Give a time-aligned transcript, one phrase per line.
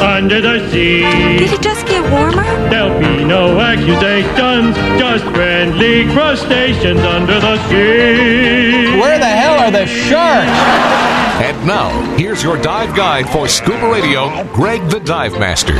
[0.00, 1.00] Under the sea.
[1.38, 2.44] Did it just get warmer?
[2.70, 8.98] There'll be no accusations, just friendly crustaceans under the sea.
[8.98, 10.50] Where the hell are the sharks?
[11.42, 15.74] And now, here's your dive guide for scuba radio, Greg the Dive Master.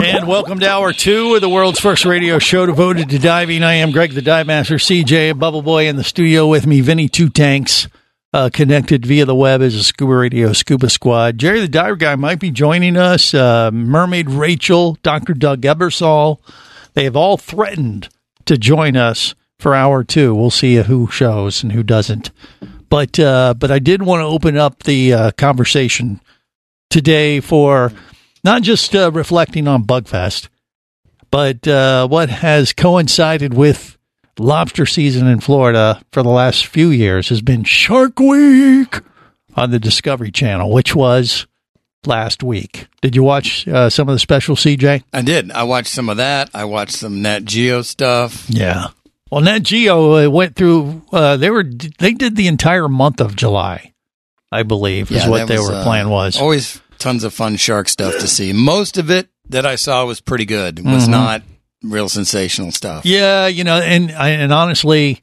[0.00, 3.64] And welcome to hour two of the world's first radio show devoted to diving.
[3.64, 7.08] I am Greg the Dive Master, CJ, Bubble Boy in the studio with me, Vinny
[7.08, 7.88] Two Tanks,
[8.32, 11.38] uh, connected via the web as a Scuba Radio Scuba Squad.
[11.38, 13.32] Jerry the Diver Guy might be joining us.
[13.34, 15.34] Uh, Mermaid Rachel, Dr.
[15.34, 16.38] Doug Ebersol.
[16.94, 18.08] They have all threatened
[18.46, 20.34] to join us for hour two.
[20.34, 22.30] We'll see who shows and who doesn't.
[22.88, 26.20] But uh, but I did want to open up the uh, conversation
[26.90, 27.92] today for
[28.44, 30.48] not just uh, reflecting on Bugfest,
[31.30, 33.97] but uh, what has coincided with
[34.38, 39.00] lobster season in Florida for the last few years has been Shark Week
[39.54, 41.46] on the Discovery Channel, which was
[42.06, 42.86] last week.
[43.02, 45.02] Did you watch uh, some of the special, CJ?
[45.12, 45.50] I did.
[45.50, 46.50] I watched some of that.
[46.54, 48.46] I watched some Nat Geo stuff.
[48.48, 48.88] Yeah.
[49.30, 51.02] Well, Nat Geo uh, went through.
[51.12, 53.92] Uh, they were they did the entire month of July,
[54.50, 56.38] I believe, is Yeah, what their was, uh, plan was.
[56.40, 58.52] Always tons of fun shark stuff to see.
[58.52, 60.78] Most of it that I saw was pretty good.
[60.78, 61.10] It was Mhm.
[61.10, 61.42] not
[61.82, 63.04] real sensational stuff.
[63.04, 65.20] Yeah, you know, and and honestly,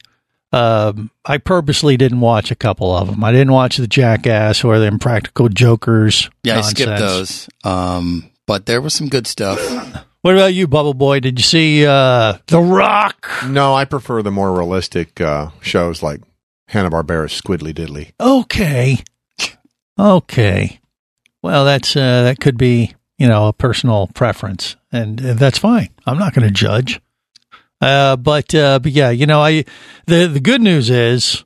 [0.51, 3.23] um, I purposely didn't watch a couple of them.
[3.23, 6.29] I didn't watch the Jackass or the Impractical Jokers.
[6.43, 7.49] Yeah, I skipped those.
[7.63, 9.59] Um, but there was some good stuff.
[10.21, 11.19] What about you, Bubble Boy?
[11.19, 13.29] Did you see uh, The Rock?
[13.45, 16.21] No, I prefer the more realistic uh, shows like
[16.67, 18.13] Hanna Barbera's Squiddly Diddly.
[18.19, 19.03] Okay,
[19.99, 20.79] okay.
[21.43, 25.89] Well, that's uh, that could be you know a personal preference, and uh, that's fine.
[26.05, 27.01] I'm not going to judge.
[27.81, 29.65] Uh, but uh, but yeah, you know, I
[30.07, 31.43] the the good news is,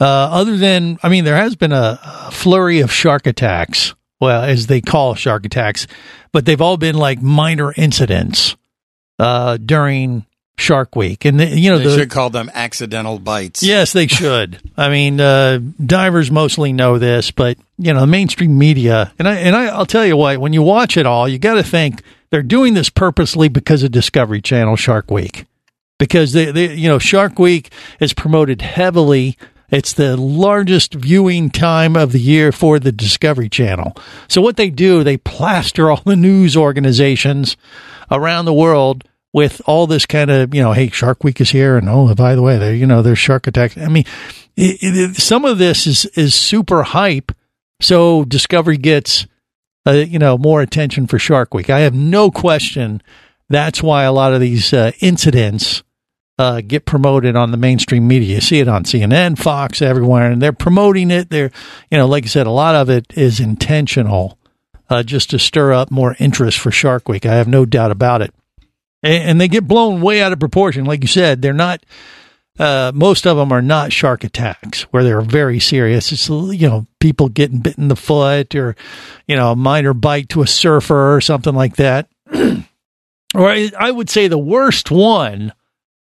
[0.00, 3.94] uh, other than I mean, there has been a, a flurry of shark attacks.
[4.20, 5.86] Well, as they call shark attacks,
[6.32, 8.56] but they've all been like minor incidents
[9.18, 10.24] uh, during
[10.56, 13.62] Shark Week, and the, you know They the should call them accidental bites.
[13.62, 14.60] Yes, they should.
[14.76, 19.34] I mean, uh, divers mostly know this, but you know, the mainstream media, and I
[19.36, 22.02] and I, I'll tell you what, when you watch it all, you got to think
[22.30, 25.46] they're doing this purposely because of Discovery Channel Shark Week,
[25.98, 29.36] because they, they, you know, Shark Week is promoted heavily.
[29.70, 33.96] It's the largest viewing time of the year for the Discovery Channel.
[34.28, 37.56] So what they do, they plaster all the news organizations
[38.08, 39.02] around the world
[39.34, 42.34] with all this kind of, you know, hey, Shark Week is here, and oh, by
[42.34, 43.76] the way, there, you know, there's shark attacks.
[43.76, 44.04] I mean,
[44.56, 47.32] it, it, some of this is is super hype,
[47.82, 49.26] so Discovery gets,
[49.86, 51.68] uh, you know, more attention for Shark Week.
[51.68, 53.02] I have no question
[53.48, 55.82] that's why a lot of these uh, incidents
[56.38, 58.36] uh, get promoted on the mainstream media.
[58.36, 61.30] You see it on CNN, Fox, everywhere, and they're promoting it.
[61.30, 61.50] They're,
[61.90, 64.38] you know, like I said, a lot of it is intentional,
[64.88, 67.26] uh, just to stir up more interest for Shark Week.
[67.26, 68.34] I have no doubt about it.
[69.04, 70.86] And, and they get blown way out of proportion.
[70.86, 71.84] Like you said, they're not.
[72.58, 76.10] Uh, most of them are not shark attacks where they're very serious.
[76.12, 78.76] It's you know people getting bit in the foot or
[79.26, 82.08] you know a minor bite to a surfer or something like that.
[82.32, 85.52] or I, I would say the worst one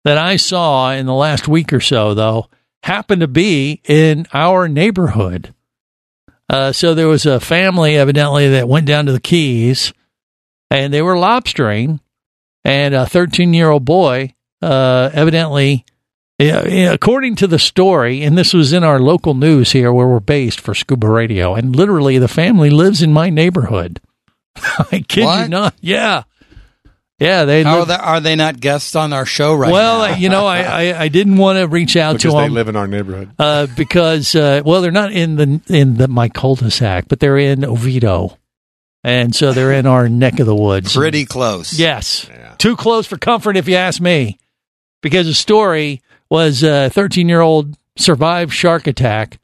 [0.04, 2.48] that I saw in the last week or so, though,
[2.84, 5.54] happened to be in our neighborhood.
[6.48, 9.94] Uh, so there was a family evidently that went down to the Keys,
[10.70, 12.00] and they were lobstering,
[12.66, 15.86] and a 13 year old boy uh, evidently.
[16.38, 20.06] Yeah, yeah, according to the story, and this was in our local news here where
[20.08, 24.02] we're based for Scuba Radio, and literally the family lives in my neighborhood.
[24.92, 25.76] I kid you not.
[25.80, 26.24] Yeah.
[27.20, 30.10] Yeah, they How are live- they, are they not guests on our show right well,
[30.10, 30.18] now?
[30.18, 30.60] you know, I,
[30.90, 32.50] I, I didn't want to reach out Because to them.
[32.50, 33.30] they live in our neighborhood.
[33.40, 37.64] uh, because uh, well, they're not in the in the my cul-de-sac, but they're in
[37.64, 38.38] Oviedo,
[39.06, 40.96] and so they're in our neck of the woods.
[40.96, 41.78] Pretty close.
[41.78, 44.40] Yes, too close for comfort, if you ask me.
[45.02, 49.40] Because the story was a 13 year old survived shark attack,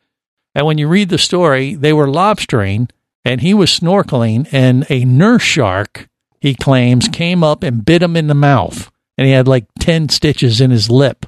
[0.55, 2.89] and when you read the story, they were lobstering,
[3.23, 6.09] and he was snorkeling, and a nurse shark,
[6.39, 10.09] he claims, came up and bit him in the mouth, and he had like ten
[10.09, 11.27] stitches in his lip.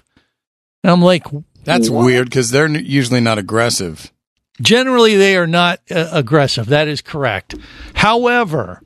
[0.84, 1.28] And I'm like,
[1.66, 4.12] That's weird because they're usually not aggressive.
[4.62, 6.68] Generally they are not uh, aggressive.
[6.68, 7.56] That is correct.
[7.94, 8.82] However,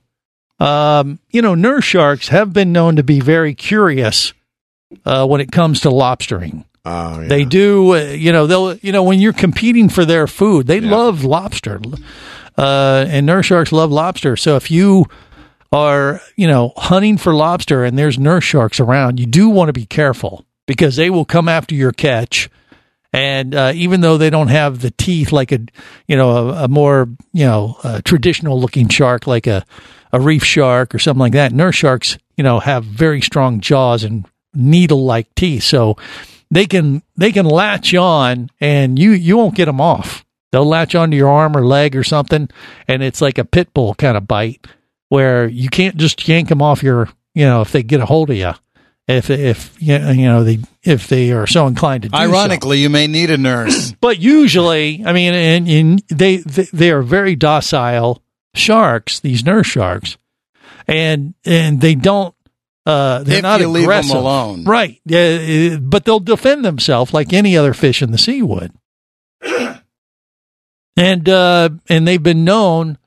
[0.60, 4.34] um, you know, nurse sharks have been known to be very curious
[5.06, 6.66] uh, when it comes to lobstering.
[6.86, 7.28] Oh, yeah.
[7.28, 10.80] They do, uh, you know, they'll, you know, when you're competing for their food, they
[10.80, 11.82] love lobster.
[12.58, 14.38] Uh, and nurse sharks love lobster.
[14.38, 15.06] So if you
[15.72, 19.74] are, you know, hunting for lobster and there's nurse sharks around, you do want to
[19.74, 22.50] be careful because they will come after your catch.
[23.14, 25.60] And uh, even though they don't have the teeth like a,
[26.08, 29.66] you know, a, a more, you know, traditional looking shark like a,
[30.12, 34.04] a reef shark or something like that, nurse sharks, you know, have very strong jaws
[34.04, 35.64] and needle like teeth.
[35.64, 35.98] So
[36.50, 40.26] they can they can latch on and you you won't get them off.
[40.52, 42.50] They'll latch onto your arm or leg or something,
[42.88, 44.66] and it's like a pit bull kind of bite
[45.10, 48.30] where you can't just yank them off your you know if they get a hold
[48.30, 48.54] of you.
[49.08, 52.22] If if you know they if they are so inclined to do so.
[52.22, 53.94] Ironically, you may need a nurse.
[54.02, 58.22] But usually, I mean, and, and they, they they are very docile
[58.54, 59.22] sharks.
[59.22, 60.18] These nurse sharks,
[60.88, 62.36] and and they don't.
[62.86, 64.64] Uh, they're If not you leave 'em aggressive, alone.
[64.66, 65.00] right?
[65.06, 68.72] Yeah, uh, but they'll defend themselves like any other fish in the sea would.
[70.98, 72.98] and uh, and they've been known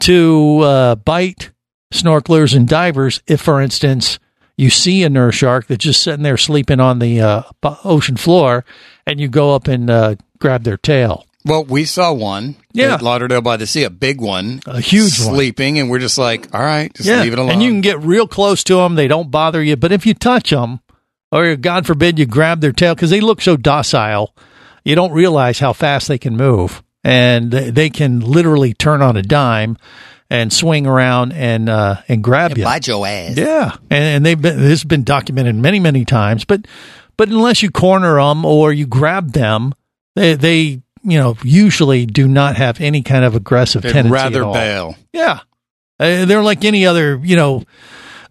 [0.00, 1.50] to uh, bite
[1.92, 4.18] snorkelers and divers if, for instance,
[4.62, 7.42] you see a nurse shark that's just sitting there sleeping on the uh,
[7.84, 8.64] ocean floor,
[9.06, 11.26] and you go up and uh, grab their tail.
[11.44, 12.94] Well, we saw one Yeah.
[12.94, 15.34] at Lauderdale by the Sea, a big one, A huge one.
[15.34, 17.50] sleeping, and we're just like, all right, just leave it alone.
[17.50, 19.74] And you can get real close to them; they don't bother you.
[19.76, 20.78] But if you touch them,
[21.32, 24.34] or God forbid you grab their tail, because they look so docile,
[24.84, 29.22] you don't realize how fast they can move, and they can literally turn on a
[29.22, 29.76] dime
[30.32, 32.64] and swing around and uh, and grab you.
[32.64, 33.36] bite your ass.
[33.36, 36.46] Yeah, and, and they've been this has been documented many many times.
[36.46, 36.66] But
[37.18, 39.74] but unless you corner them or you grab them,
[40.16, 40.58] they they
[41.02, 44.54] you know usually do not have any kind of aggressive They'd tendency rather at all.
[44.54, 44.96] bail.
[45.12, 45.40] Yeah,
[46.00, 47.64] uh, they're like any other you know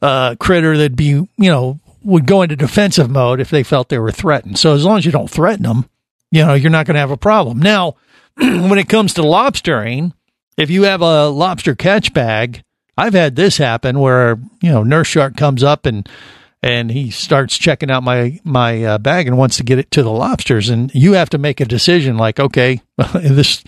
[0.02, 4.00] uh, critter that'd be you know would go into defensive mode if they felt they
[4.00, 4.58] were threatened.
[4.58, 5.88] So as long as you don't threaten them,
[6.32, 7.60] you know you're not going to have a problem.
[7.60, 7.96] Now,
[8.38, 10.14] when it comes to lobstering,
[10.62, 12.64] if you have a lobster catch bag,
[12.96, 16.08] I've had this happen where you know nurse shark comes up and
[16.62, 20.04] and he starts checking out my my uh, bag and wants to get it to
[20.04, 20.70] the lobsters.
[20.70, 22.82] And you have to make a decision like okay
[23.14, 23.64] this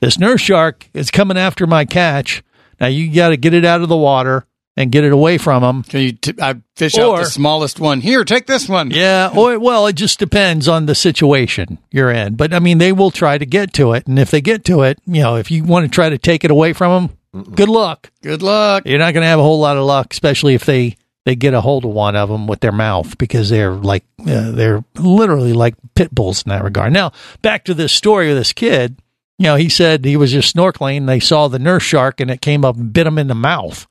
[0.00, 2.42] this nurse shark is coming after my catch.
[2.78, 4.44] Now you got to get it out of the water
[4.76, 5.82] and get it away from them.
[5.84, 8.00] Can you t- I fish out the smallest one?
[8.00, 8.90] Here, take this one.
[8.90, 12.90] yeah or well it just depends on the situation you're in but i mean they
[12.92, 15.50] will try to get to it and if they get to it you know if
[15.50, 18.82] you want to try to take it away from them good luck Good luck.
[18.86, 21.54] you're not going to have a whole lot of luck, especially if they they get
[21.54, 25.52] a hold of one of them with their mouth because they're like uh, they're literally
[25.52, 26.92] like pit bulls in that regard.
[26.92, 27.12] Now
[27.42, 28.98] back to this story of this kid.
[29.38, 30.98] You know, he said he was just snorkeling.
[30.98, 33.34] And they saw the nurse shark and it came up and bit him in the
[33.34, 33.86] mouth.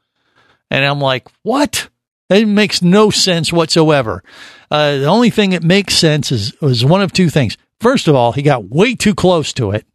[0.74, 1.88] And I'm like, what?
[2.30, 4.24] It makes no sense whatsoever.
[4.72, 7.58] Uh, the only thing that makes sense is was one of two things.
[7.80, 9.86] First of all, he got way too close to it.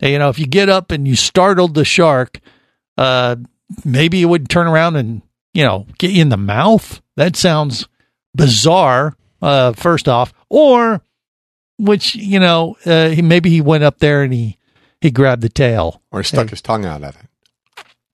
[0.00, 2.40] And, you know, if you get up and you startled the shark,
[2.96, 3.36] uh,
[3.84, 5.22] maybe it would turn around and
[5.54, 7.00] you know get you in the mouth.
[7.16, 7.86] That sounds
[8.34, 9.14] bizarre.
[9.40, 11.00] Uh, first off, or
[11.78, 14.58] which you know, uh, he maybe he went up there and he
[15.00, 16.02] he grabbed the tail.
[16.10, 17.26] or stuck his tongue out at it.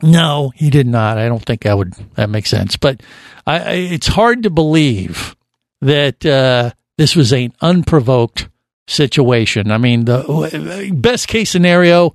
[0.02, 1.18] No, he did not.
[1.18, 2.76] I don't think that would that makes sense.
[2.76, 3.02] But
[3.46, 5.36] I, I it's hard to believe
[5.80, 8.48] that uh, this was an unprovoked
[8.88, 9.70] situation.
[9.70, 12.14] I mean, the best case scenario,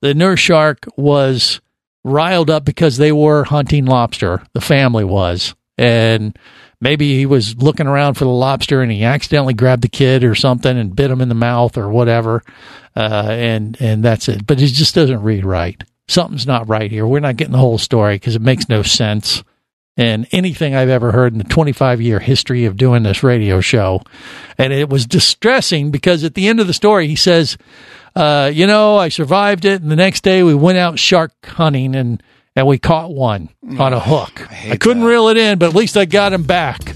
[0.00, 1.60] the nurse shark was
[2.04, 4.42] riled up because they were hunting lobster.
[4.54, 6.36] The family was, and
[6.80, 10.34] maybe he was looking around for the lobster and he accidentally grabbed the kid or
[10.34, 12.42] something and bit him in the mouth or whatever,
[12.96, 14.46] uh, and and that's it.
[14.46, 15.82] But it just doesn't read right.
[16.08, 17.06] Something's not right here.
[17.06, 19.44] We're not getting the whole story because it makes no sense.
[19.96, 24.02] And anything I've ever heard in the 25 year history of doing this radio show.
[24.56, 27.58] And it was distressing because at the end of the story, he says,
[28.14, 29.82] uh, you know, I survived it.
[29.82, 32.22] And the next day we went out shark hunting and,
[32.56, 34.48] and we caught one on a hook.
[34.50, 36.94] I, couldn't reel it in, but at least I got him back.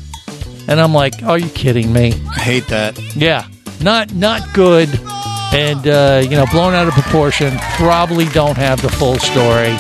[0.69, 2.13] And I'm like, are you kidding me?
[2.31, 2.99] I hate that.
[3.17, 3.47] Yeah,
[3.81, 4.89] not not good,
[5.53, 7.57] and uh, you know, blown out of proportion.
[7.77, 9.75] Probably don't have the full story,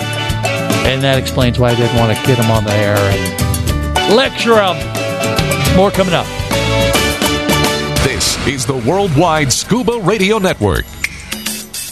[0.87, 4.57] and that explains why I didn't want to get him on the air and lecture
[4.57, 4.77] him.
[5.77, 6.27] More coming up.
[8.05, 10.85] This is the Worldwide Scuba Radio Network.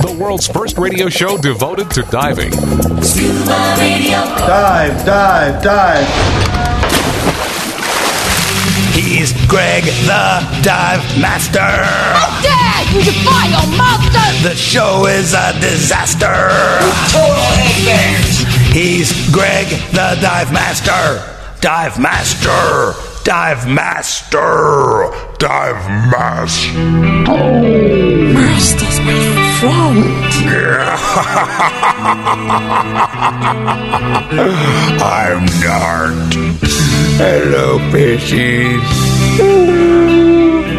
[0.00, 2.52] The world's first radio show devoted to diving.
[3.02, 4.24] Scuba Radio.
[4.40, 6.08] Dive, dive, dive.
[8.94, 11.58] He's Greg the Dive Master.
[11.58, 14.48] Dad, you defy your monster!
[14.48, 16.48] The show is a disaster.
[17.12, 18.38] Total headbands!
[18.74, 21.22] He's Greg the Dive Master.
[21.60, 23.11] Dive Master.
[23.24, 25.10] Dive Master.
[25.38, 26.78] Dive Master.
[28.34, 29.12] Master's my
[29.60, 30.02] friend.
[35.00, 36.34] I'm Dart.
[37.16, 38.90] Hello, fishies.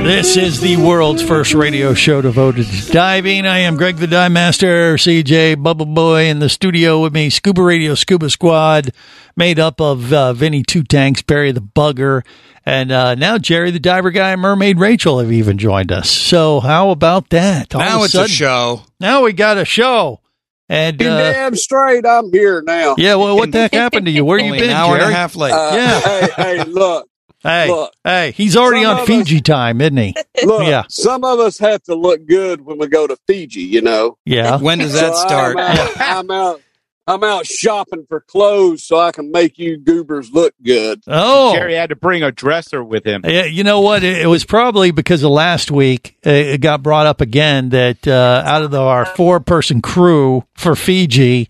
[0.04, 3.46] This is the world's first radio show devoted to diving.
[3.46, 7.62] I am Greg the Dive Master, CJ Bubble Boy in the studio with me, Scuba
[7.64, 8.92] Radio Scuba Squad,
[9.38, 12.24] made up of uh, Vinny Two Tanks, Barry the Bugger,
[12.66, 16.10] and uh, now Jerry the Diver Guy and Mermaid Rachel have even joined us.
[16.12, 17.74] So how about that?
[17.74, 18.82] All of Now it's a show.
[19.00, 20.20] Now we got a show.
[20.68, 22.96] And You uh, damn straight, I'm here now.
[22.98, 24.26] yeah, well, what the heck happened to you?
[24.26, 25.04] Where you been, an hour Jerry?
[25.06, 25.54] and a half late.
[25.54, 26.00] Uh, Yeah.
[26.02, 27.08] Hey, hey, look,
[27.44, 27.94] Hey, Look.
[28.06, 30.16] hey, he's already on of Fiji time, isn't he?
[30.46, 30.64] look.
[30.66, 30.84] Yeah.
[30.90, 33.62] Some of us have to look good when we go to Fiji.
[33.62, 34.18] You know.
[34.26, 34.58] Yeah.
[34.62, 35.58] when does that So start?
[35.60, 36.62] I'm out, I'm out.
[37.06, 41.02] I'm out shopping for clothes so I can make you goobers look good.
[41.06, 43.24] Oh, Jerry had to bring a dresser with him.
[43.26, 44.06] Yeah, you know what?
[44.06, 46.16] It, it was probably because of last week.
[46.26, 50.46] uh, It got brought up again that uh, out of the, our four person crew
[50.56, 51.50] for Fiji,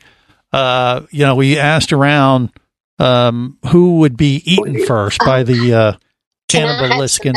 [0.52, 2.50] uh, you know, we asked around
[3.04, 5.94] um, who would be eaten first by the uh,
[6.48, 7.34] cannibalistic,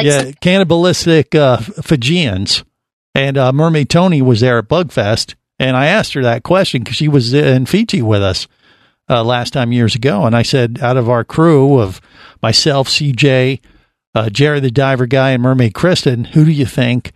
[0.00, 2.62] yeah, cannibalistic uh, Fijians.
[3.14, 6.96] And uh, Mermaid Tony was there at Bugfest, and I asked her that question because
[6.96, 8.46] she was in Fiji with us
[9.08, 10.24] uh, last time years ago.
[10.24, 12.00] And I said, out of our crew of
[12.40, 13.58] myself, CJ,
[14.14, 17.10] uh, Jerry the diver guy, and Mermaid Kristen, who do you think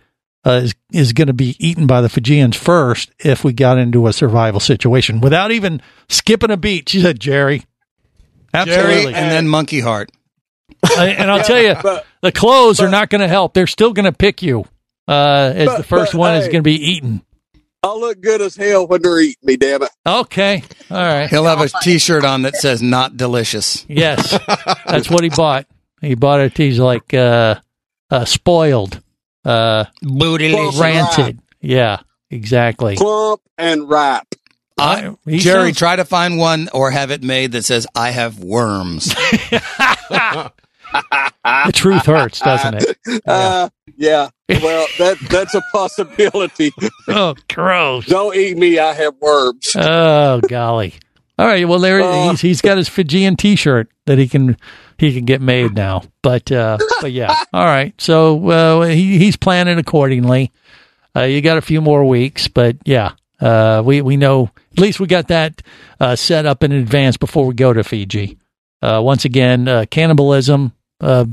[0.45, 4.07] uh, is is going to be eaten by the Fijians first if we got into
[4.07, 6.89] a survival situation without even skipping a beat?
[6.89, 7.63] She said, Jerry.
[8.53, 8.85] Absolutely.
[9.11, 10.11] Jerry and then Monkey Heart.
[10.83, 13.53] I- and I'll tell you, But the clothes are not going to help.
[13.53, 14.65] They're still going to pick you
[15.07, 17.21] uh, as But- the first but, one is going to be eaten.
[17.83, 19.57] I'll look good as hell when they're eating me.
[19.57, 19.91] Damn it!
[20.07, 20.63] Okay.
[20.89, 21.29] All right.
[21.29, 24.31] He'll have a T-shirt on that says "Not delicious." Yes.
[24.87, 25.67] That's what he bought.
[26.01, 26.57] He bought it.
[26.57, 27.59] He's like uh,
[28.09, 29.03] uh, spoiled,
[29.45, 30.79] uh, Bootylicious.
[30.79, 31.39] ranted.
[31.61, 31.99] Yeah,
[32.29, 32.95] exactly.
[32.97, 34.27] Clump and rap.
[34.77, 38.39] I, Jerry, sounds- try to find one or have it made that says "I have
[38.43, 39.05] worms."
[40.15, 40.51] the
[41.73, 42.97] truth hurts, doesn't it?
[43.25, 44.29] Uh, yeah.
[44.49, 46.71] Well, that that's a possibility.
[47.07, 48.05] Oh, gross.
[48.07, 48.77] Don't eat me.
[48.79, 49.71] I have worms.
[49.75, 50.93] Oh golly!
[51.39, 52.31] All right, well there Uh.
[52.31, 54.57] he's, he's got his Fijian T-shirt that he can
[54.97, 56.03] he can get made now.
[56.21, 57.93] But uh, but yeah, all right.
[57.99, 60.51] So uh, he he's planning accordingly.
[61.15, 64.99] Uh, you got a few more weeks, but yeah, uh, we we know at least
[64.99, 65.61] we got that
[65.99, 68.37] uh, set up in advance before we go to Fiji.
[68.81, 71.25] Uh, once again, uh, cannibalism, uh,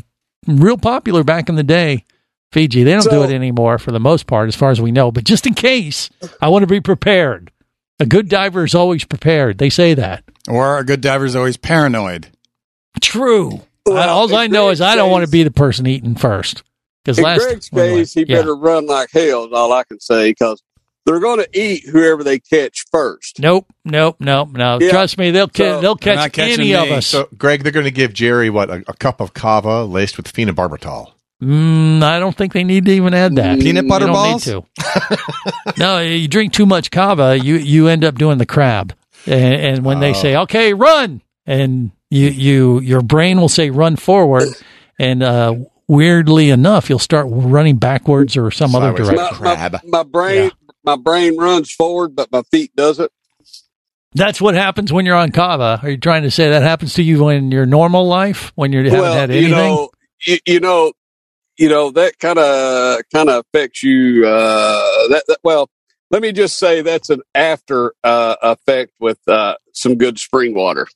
[0.46, 2.04] real popular back in the day.
[2.52, 5.10] Fiji, they don't do it anymore for the most part, as far as we know.
[5.10, 7.50] But just in case, I want to be prepared.
[7.98, 9.56] A good diver is always prepared.
[9.58, 10.22] They say that.
[10.48, 12.28] or a good diver is always paranoid.
[13.00, 13.60] True.
[13.86, 16.62] Well, all I in know is I don't want to be the person eating first.
[17.04, 18.36] Because In last Greg's case, he yeah.
[18.36, 19.46] better run like hell.
[19.46, 20.62] Is all I can say because
[21.04, 23.40] they're going to eat whoever they catch first.
[23.40, 24.78] Nope, nope, nope, no.
[24.80, 24.90] Yeah.
[24.90, 27.06] Trust me, they'll ca- So- they'll catch not catching any of us.
[27.08, 30.32] So, Greg, they're going to give Jerry what a, a cup of kava laced with
[30.32, 31.10] phenobarbital.
[31.42, 33.58] Mm, I don't think they need to even add that.
[33.58, 34.46] Peanut butter You don't balls?
[34.46, 35.18] Need to.
[35.76, 38.94] no, you drink too much kava, you you end up doing the crab.
[39.26, 43.96] And, and when they say, "Okay, run," and you you your brain will say, "Run
[43.96, 44.48] forward,"
[44.98, 45.54] and uh,
[45.88, 49.42] weirdly enough, you'll start running backwards or some other direction.
[49.42, 50.50] My, my, my brain,
[50.84, 53.10] my brain runs forward, but my feet doesn't.
[54.14, 55.80] That's what happens when you're on kava.
[55.82, 58.84] Are you trying to say that happens to you in your normal life when you
[58.84, 59.48] haven't well, had anything?
[59.48, 59.90] you know,
[60.26, 60.92] you, you know,
[61.56, 64.26] you know that kind of kind of affects you.
[64.26, 65.70] Uh, that, that well,
[66.10, 70.86] let me just say that's an after uh, effect with uh, some good spring water.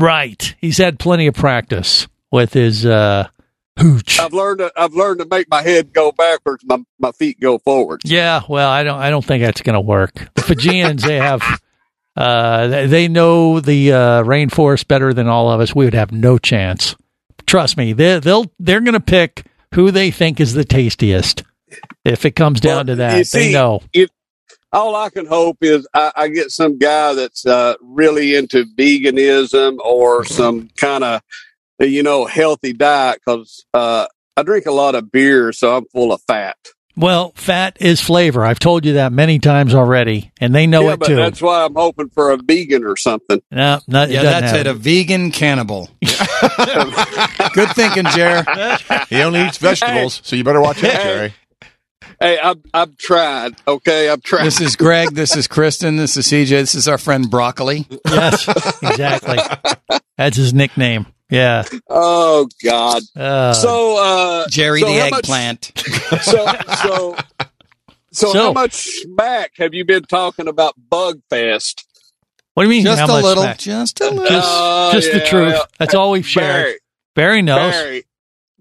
[0.00, 0.54] Right.
[0.60, 3.28] He's had plenty of practice with his uh,
[3.78, 4.18] hooch.
[4.20, 7.58] I've learned to, I've learned to make my head go backwards, my my feet go
[7.58, 8.02] forward.
[8.04, 8.98] Yeah, well, I don't.
[8.98, 10.12] I don't think that's going to work.
[10.34, 11.42] The Fijians, they have,
[12.16, 15.74] uh, they- know the uh, rainforest better than all of us.
[15.74, 16.94] We would have no chance.
[17.46, 17.92] Trust me.
[17.94, 21.42] They, they'll they're going to pick who they think is the tastiest.
[22.04, 23.82] If it comes down to that, you they know.
[23.92, 24.10] It,
[24.72, 29.78] all I can hope is I, I get some guy that's uh, really into veganism
[29.78, 31.22] or some kind of
[31.80, 36.12] you know healthy diet because uh, I drink a lot of beer, so I'm full
[36.12, 36.56] of fat.
[36.96, 38.44] Well, fat is flavor.
[38.44, 41.14] I've told you that many times already, and they know yeah, it but too.
[41.14, 43.40] that's why I'm hoping for a vegan or something.
[43.52, 44.66] No, not, Yeah, that's have it.
[44.66, 45.88] A vegan cannibal.
[46.02, 48.44] Good thinking, Jer.
[49.08, 51.02] He only eats vegetables, so you better watch out, Hey.
[51.04, 51.34] Jerry.
[52.20, 53.54] Hey, I've I've tried.
[53.66, 54.44] Okay, I've tried.
[54.44, 55.10] This is Greg.
[55.14, 55.96] This is Kristen.
[55.96, 56.48] This is CJ.
[56.50, 57.86] This is our friend Broccoli.
[58.06, 58.48] Yes,
[58.82, 59.38] exactly.
[60.16, 61.06] That's his nickname.
[61.30, 61.64] Yeah.
[61.88, 63.02] oh God.
[63.14, 65.72] Uh, so uh, Jerry so the how much- eggplant.
[66.22, 66.46] so
[66.82, 67.16] so
[68.12, 71.84] so, So- how much smack have you been talking about Bug Fest?
[72.54, 72.84] what do you mean?
[72.84, 73.42] Just how a much little.
[73.44, 73.58] smack?
[73.58, 74.24] Just a little.
[74.26, 75.52] Just, Oh, just the truth.
[75.52, 76.64] well, That's all we've shared.
[76.64, 76.78] Barry,
[77.14, 77.72] Barry knows.
[77.72, 78.02] Barry,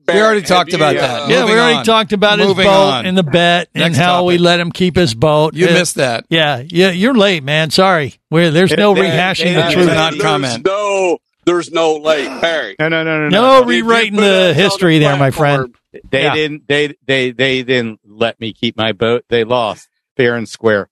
[0.08, 1.30] We already have talked you, about uh, that.
[1.30, 1.84] yeah, we already on.
[1.86, 3.06] talked about his Moving boat on.
[3.06, 5.54] and the bet and Next how we let him keep his boat.
[5.54, 6.26] You Uh, missed that.
[6.30, 7.72] Yeah, yeah, you're late, man.
[7.72, 8.16] Sorry.
[8.32, 9.88] We're, there's no They- rehashing they- the they- truth.
[9.88, 10.66] not there's comment.
[10.66, 12.76] No, there's no late, Barry.
[12.80, 15.32] No, no, no, no, no If you rewriting put us the on history there, my
[15.32, 15.74] friend.
[15.74, 15.74] platform,
[16.12, 16.36] They Yeah.
[16.36, 16.68] didn't.
[16.68, 19.26] They they they didn't let me keep my boat.
[19.30, 20.90] They lost fair and square.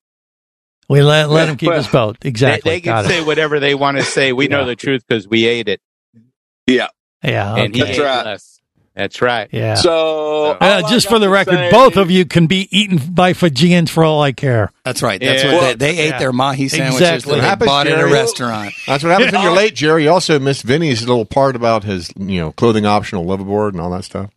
[0.90, 2.18] We let let him keep Well, his boat.
[2.22, 2.72] They, Exactly.
[2.72, 3.14] they Got can it.
[3.16, 4.34] say whatever they want to say.
[4.34, 4.58] We Yeah.
[4.58, 5.80] know the truth because we ate it,
[6.68, 6.88] Yeah.
[7.24, 7.56] Yeah.
[7.56, 7.92] and he Okay.
[7.92, 8.26] That's ate right.
[8.26, 8.55] less.
[8.96, 9.50] That's right.
[9.52, 9.74] Yeah.
[9.76, 13.92] So, Uh, just for the record, say both of you can be eaten by Fijians
[13.92, 14.72] for all I care.
[14.86, 15.20] That's right.
[15.20, 15.52] That's Yeah.
[15.54, 16.20] what Well, they, they ate yeah.
[16.20, 17.36] their mahi sandwiches Exactly.
[17.36, 18.74] that they happens, bought at a restaurant.
[18.88, 20.04] That's what happens when you're late, Jerry.
[20.04, 23.90] You also missed Vinny's little part about his, you know, clothing optional liveaboard and all
[23.92, 24.30] that stuff.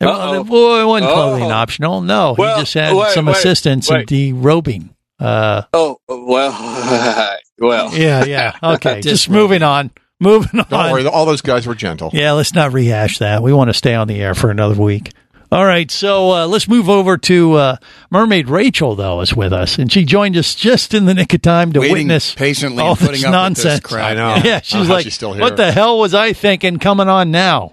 [0.00, 0.42] Uh-oh.
[0.42, 1.54] Well, it wasn't clothing Oh.
[1.54, 2.00] optional.
[2.00, 4.08] No, Well, he just had wait, some wait, assistance in wait.
[4.08, 4.88] derobing.
[5.20, 6.50] Uh, Oh well,
[7.58, 7.94] well.
[7.94, 8.56] yeah, yeah.
[8.74, 9.90] Okay, just moving on.
[10.20, 10.66] Moving on.
[10.68, 12.10] Don't worry, all those guys were gentle.
[12.12, 13.42] Yeah, let's not rehash that.
[13.42, 15.12] We want to stay on the air for another week.
[15.52, 17.76] All right, so uh, let's move over to uh,
[18.10, 21.42] Mermaid Rachel, though, is with us, and she joined us just in the nick of
[21.42, 23.80] time to Waiting witness patiently all putting this up with nonsense.
[23.80, 24.10] this crap.
[24.12, 24.40] I know.
[24.44, 25.42] Yeah, she's like, she's still here.
[25.42, 27.72] "What the hell was I thinking coming on now?"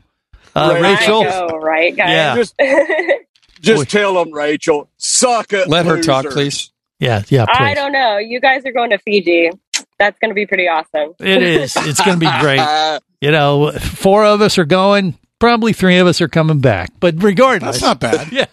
[0.56, 1.00] Uh, Right.
[1.00, 2.10] Rachel, I know, right, guys?
[2.10, 2.36] Yeah.
[2.36, 2.56] Just,
[3.62, 5.68] just tell them, Rachel, suck it.
[5.68, 6.72] Let her talk, please.
[7.00, 8.18] yeah, yeah, I don't know.
[8.18, 9.52] You guys are going to Fiji.
[10.00, 11.14] That's going to be pretty awesome.
[11.20, 11.76] It is.
[11.78, 12.60] It's going to be great.
[13.20, 15.18] You know, four of us are going.
[15.40, 16.92] Probably three of us are coming back.
[17.00, 18.32] But regardless, That's not bad.
[18.32, 18.46] yeah,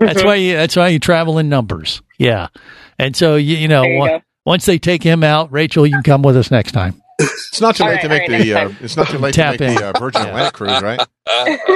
[0.00, 0.54] that's why you.
[0.54, 2.02] That's why you travel in numbers.
[2.18, 2.48] Yeah,
[2.98, 4.20] and so you, you know, you on- go.
[4.44, 7.00] once they take him out, Rachel, you can come with us next time.
[7.18, 8.54] It's not too late right, to make all right, the.
[8.54, 9.74] Uh, it's not too late Tap to make in.
[9.82, 11.00] the uh, Virgin Atlantic cruise, right?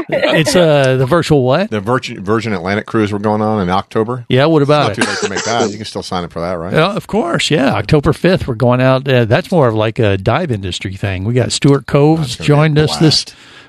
[0.09, 1.70] It's uh the virtual what?
[1.70, 4.24] The Virgin Virgin Atlantic cruise we're going on in October.
[4.28, 5.02] Yeah, what about Not it?
[5.02, 5.70] too late to make that.
[5.70, 6.72] You can still sign up for that, right?
[6.72, 7.50] Yeah, of course.
[7.50, 9.07] Yeah, October fifth, we're going out.
[9.07, 11.24] Uh, that's more of like a dive industry thing.
[11.24, 12.96] We got Stuart Coves gonna be a joined us.
[12.98, 13.26] This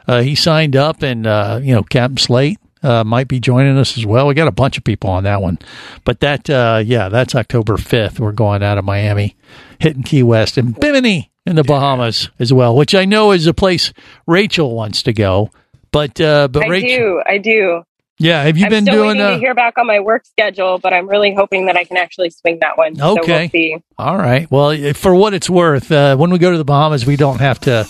[0.07, 3.97] uh, he signed up, and uh, you know Captain Slate uh, might be joining us
[3.97, 4.27] as well.
[4.27, 5.59] We got a bunch of people on that one,
[6.05, 8.19] but that uh, yeah, that's October fifth.
[8.19, 9.36] We're going out of Miami,
[9.79, 13.53] hitting Key West and Bimini in the Bahamas as well, which I know is a
[13.53, 13.93] place
[14.27, 15.51] Rachel wants to go.
[15.91, 17.23] But uh, but I Rachel, do.
[17.25, 17.84] I do.
[18.17, 19.08] yeah, have you I'm been still doing?
[19.17, 21.84] waiting Uh, to hear back on my work schedule, but I'm really hoping that I
[21.84, 22.95] can actually swing that one.
[22.95, 23.41] So Okay.
[23.41, 23.77] we'll see.
[23.99, 24.49] All right.
[24.49, 27.60] Well, for what it's worth, uh, when we go to the Bahamas, we don't have
[27.62, 27.86] to,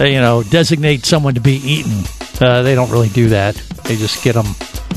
[0.00, 2.04] uh, you know, designate someone to be eaten.
[2.40, 3.54] Uh, they don't really do that.
[3.84, 4.46] They just get them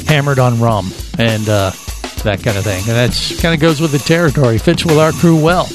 [0.08, 1.71] hammered on rum and uh,
[2.23, 2.79] that kind of thing.
[2.79, 4.58] And that's kind of goes with the territory.
[4.58, 5.67] Fits with our crew well.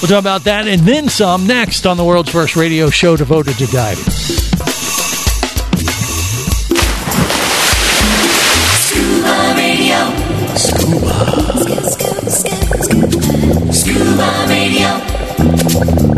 [0.00, 3.58] We'll talk about that and then some next on the world's first radio show devoted
[3.58, 4.04] to diving.
[8.78, 9.98] Scuba Radio.
[10.56, 11.48] Scuba.
[13.72, 16.17] Scuba Radio.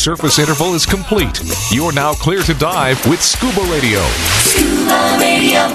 [0.00, 1.42] surface interval is complete.
[1.70, 4.00] You're now clear to dive with Scuba Radio,
[4.40, 5.68] Scuba Radio.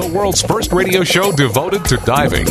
[0.00, 2.46] the world's first radio show devoted to diving.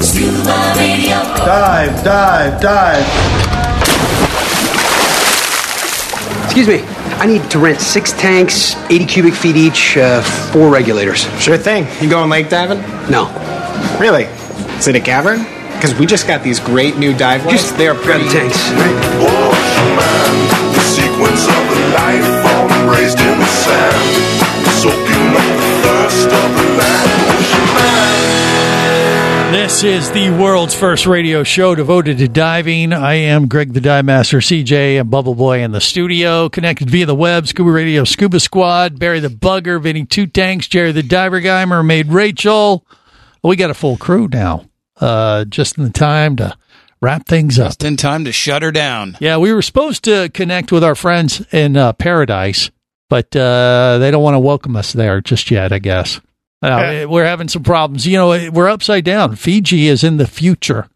[0.00, 1.16] Scuba Radio.
[1.44, 3.04] Dive, dive, dive.
[6.44, 6.80] Excuse me.
[7.18, 11.24] I need to rent six tanks, 80 cubic feet each, uh, four regulators.
[11.40, 11.86] Sure thing.
[12.02, 12.80] You going lake diving?
[13.10, 13.26] No.
[14.00, 14.24] Really?
[14.78, 15.40] Is it a cavern?
[15.74, 17.64] Because we just got these great new dive lights.
[17.64, 18.56] Just They're Grab the tanks.
[18.70, 19.33] The
[29.64, 32.92] This is the world's first radio show devoted to diving.
[32.92, 37.06] I am Greg the Dive Master, CJ, and Bubble Boy in the studio, connected via
[37.06, 41.40] the web, Scuba Radio, Scuba Squad, Barry the Bugger, Vinny Two Tanks, Jerry the Diver
[41.40, 42.86] Guy, Mermaid Rachel.
[43.42, 44.66] We got a full crew now,
[45.00, 46.56] uh, just in the time to
[47.00, 47.68] wrap things up.
[47.68, 49.16] Just in time to shut her down.
[49.18, 52.70] Yeah, we were supposed to connect with our friends in uh, Paradise,
[53.14, 56.20] but uh, they don't want to welcome us there just yet, I guess.
[56.60, 58.08] Uh, we're having some problems.
[58.08, 59.36] You know, we're upside down.
[59.36, 60.88] Fiji is in the future.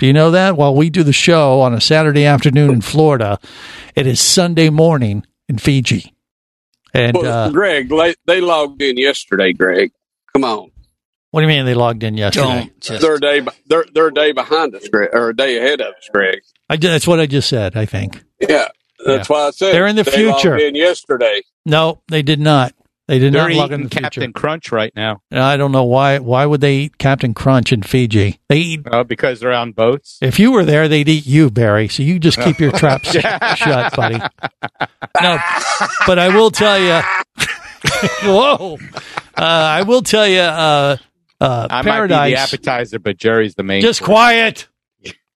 [0.00, 0.56] Do you know that?
[0.56, 3.38] While we do the show on a Saturday afternoon in Florida,
[3.94, 6.12] it is Sunday morning in Fiji.
[6.92, 9.52] And Well, uh, Greg, they, they logged in yesterday.
[9.52, 9.92] Greg,
[10.34, 10.72] come on.
[11.30, 12.72] what do you mean they logged in yesterday?
[12.88, 13.46] They're a day.
[13.66, 16.40] They're they're a day behind us, Greg, or a day ahead of us, Greg.
[16.68, 18.20] I, that's what I just said, I think.
[18.40, 18.66] Yeah,
[19.04, 19.36] that's Yeah.
[19.36, 20.56] why I said They're in the they future.
[20.56, 21.42] in yesterday.
[21.66, 22.74] No, they did not.
[23.08, 24.02] They did They're not log in eating the future.
[24.04, 25.20] Captain Crunch right now.
[25.30, 26.18] And I don't know why.
[26.20, 28.38] Why would they eat Captain Crunch in Fiji?
[28.48, 28.80] They eat.
[28.90, 30.18] Uh, because they're on boats.
[30.22, 31.88] If you were there, they'd eat you, Barry.
[31.88, 34.18] So you just keep your traps shut, buddy.
[35.20, 35.38] No,
[36.06, 37.00] but I will tell you.
[38.22, 38.78] whoa,
[39.36, 40.38] uh, I will tell you.
[40.40, 40.96] Uh,
[41.40, 43.82] uh, I might be the appetizer, but Jerry's the main.
[43.82, 44.06] Just course.
[44.08, 44.68] quiet.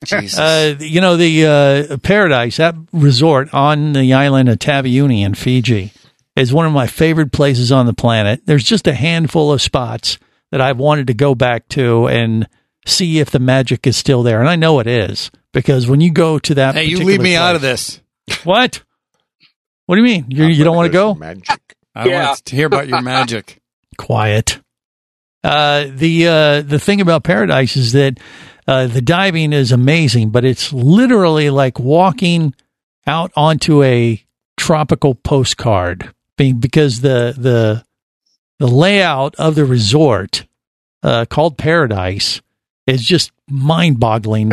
[0.07, 0.39] Jesus.
[0.39, 5.93] Uh, you know the uh, Paradise, that resort on the island of Taveuni in Fiji,
[6.35, 8.43] is one of my favorite places on the planet.
[8.47, 10.19] There's just a handful of spots
[10.51, 12.49] that I've wanted to go back to and
[12.87, 16.13] see if the magic is still there, and I know it is because when you
[16.13, 18.01] go to that, hey, you leave me out of this.
[18.45, 18.83] What?
[19.87, 20.27] What do you mean?
[20.29, 21.15] You you don't want to go?
[21.15, 21.61] Magic.
[21.95, 23.61] I want to hear about your magic.
[23.99, 24.61] quiet.
[25.43, 28.19] Uh, the uh, the thing about Paradise is that
[28.67, 32.55] Uh, the diving is amazing, but it's literally like walking
[33.07, 34.23] out onto a
[34.57, 37.85] tropical postcard being because the the
[38.59, 40.47] the layout of the resort
[41.03, 42.41] uh, called Paradise
[42.87, 44.53] is just mind boggling.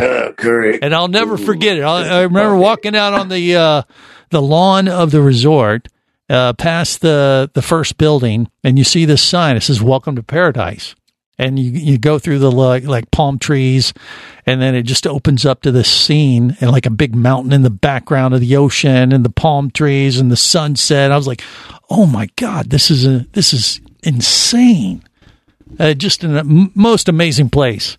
[0.82, 1.82] And I'll never forget it.
[1.82, 3.82] I, I remember walking out on the uh,
[4.30, 5.88] the lawn of the resort,
[6.30, 9.56] uh, past the the first building, and you see this sign.
[9.56, 10.96] It says "Welcome to Paradise,"
[11.38, 13.94] and you you go through the like, like palm trees,
[14.46, 17.64] and then it just opens up to this scene and like a big mountain in
[17.64, 21.12] the background of the ocean and the palm trees and the sunset.
[21.12, 21.44] I was like,
[21.90, 25.04] "Oh my god, this is a this is insane!"
[25.80, 27.98] Uh, just an m- most amazing place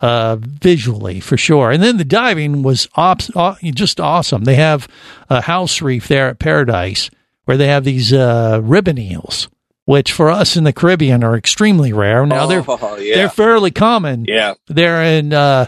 [0.00, 1.70] uh, visually for sure.
[1.70, 4.44] And then the diving was op- aw- just awesome.
[4.44, 4.88] They have
[5.30, 7.08] a house reef there at Paradise
[7.44, 9.48] where they have these uh, ribbon eels,
[9.84, 12.24] which for us in the Caribbean are extremely rare.
[12.26, 13.16] Now they're Oh, yeah.
[13.16, 14.24] they're fairly common.
[14.28, 14.54] Yeah.
[14.66, 15.66] They're in uh,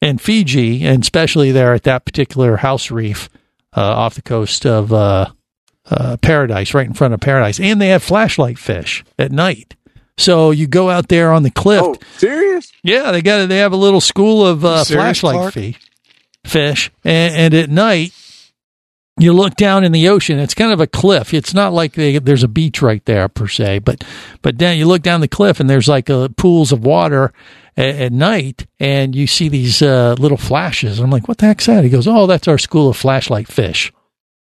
[0.00, 3.28] in Fiji, and especially there at that particular house reef
[3.76, 5.26] uh, off the coast of uh,
[5.90, 9.74] uh, Paradise, right in front of Paradise, and they have flashlight fish at night.
[10.16, 11.82] So you go out there on the cliff.
[11.82, 12.70] Oh, serious?
[12.82, 15.74] Yeah, they got they have a little school of uh, Serious, flashlight Clark?
[16.46, 18.12] fish, and, and at night
[19.20, 20.38] you look down in the ocean.
[20.38, 21.32] It's kind of a cliff.
[21.34, 24.02] It's not like they, there's a beach right there per se, but
[24.42, 27.32] but then you look down the cliff and there's like uh, pools of water
[27.76, 30.98] at, at night, and you see these uh, little flashes.
[30.98, 31.84] I'm like, what the heck's that?
[31.84, 33.92] He goes, oh, that's our school of flashlight fish.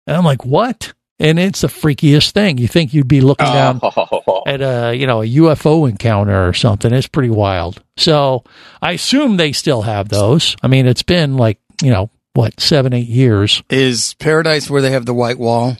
[0.06, 0.92] And I'm like, what?
[1.18, 2.58] And it's the freakiest thing.
[2.58, 4.42] You think you'd be looking down Oh.
[4.46, 6.92] at a you know a UFO encounter or something.
[6.92, 7.80] It's pretty wild.
[7.96, 8.42] So
[8.80, 10.56] I assume they still have those.
[10.62, 13.62] I mean, it's been like you know what seven eight years.
[13.70, 15.76] Is Paradise where they have the white wall?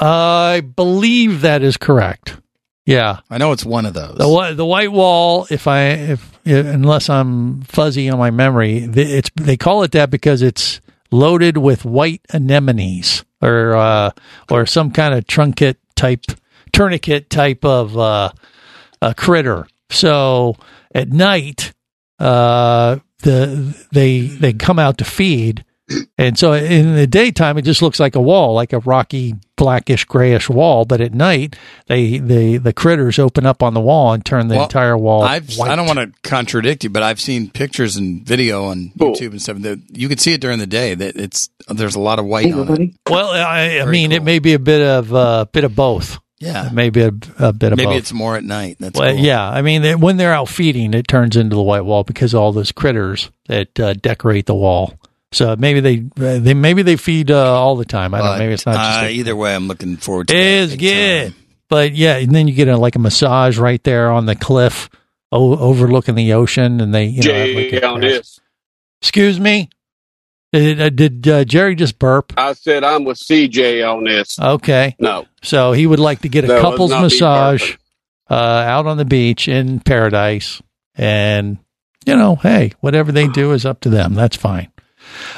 [0.00, 2.36] I believe that is correct.
[2.86, 4.16] Yeah, I know it's one of those.
[4.16, 5.46] the the white wall.
[5.50, 10.10] If I if, if unless I'm fuzzy on my memory, it's they call it that
[10.10, 10.80] because it's
[11.10, 14.10] loaded with white anemones or uh,
[14.50, 16.24] or some kind of trunket type
[16.72, 18.30] tourniquet type of uh,
[19.02, 19.66] a critter.
[19.90, 20.56] So
[20.94, 21.72] at night,
[22.18, 25.64] uh, the they they come out to feed,
[26.16, 30.04] and so in the daytime it just looks like a wall, like a rocky blackish
[30.04, 30.84] grayish wall.
[30.84, 31.56] But at night,
[31.88, 35.22] they the the critters open up on the wall and turn the Well, entire wall.
[35.22, 35.70] I've, white.
[35.70, 39.42] I don't want to contradict you, but I've seen pictures and video on YouTube and
[39.42, 39.58] stuff.
[39.58, 40.94] That you can see it during the day.
[40.94, 42.90] That it's there's a lot of white on it.
[43.08, 46.18] Well, I, I mean, it may be a bit of uh, bit of both.
[46.40, 46.68] Yeah.
[46.72, 47.96] maybe a, a bit of Maybe both.
[47.96, 48.76] it's more at night.
[48.78, 49.20] That's well, cool.
[49.24, 49.48] yeah.
[49.48, 52.40] I mean, they, when they're out feeding, it turns into the white wall because of
[52.40, 54.94] all those critters that uh, decorate the wall.
[55.32, 58.14] So maybe they they maybe they feed uh, all the time.
[58.14, 58.38] I don't know.
[58.38, 59.54] Maybe it's not just uh, a- either way.
[59.54, 61.32] I'm looking forward to It that is good.
[61.32, 61.44] time.
[61.68, 64.88] But yeah, and then you get a, like a massage right there on the cliff
[65.30, 68.40] o- overlooking the ocean, and they you know have like a on grass- this.
[69.02, 69.68] Excuse me.
[70.52, 72.32] Did, uh, did uh, Jerry just burp?
[72.36, 74.38] I said I'm with CJ on this.
[74.38, 74.96] Okay.
[74.98, 75.26] No.
[75.42, 77.76] So he would like to get a was couples massage
[78.30, 80.62] uh, out on the beach in paradise.
[80.94, 81.58] And,
[82.06, 84.14] you know, hey, whatever they do is up to them.
[84.14, 84.72] That's fine.